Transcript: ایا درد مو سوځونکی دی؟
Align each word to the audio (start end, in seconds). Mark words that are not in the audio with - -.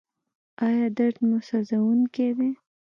ایا 0.65 0.87
درد 0.97 1.17
مو 1.27 1.37
سوځونکی 1.47 2.27
دی؟ 2.37 2.49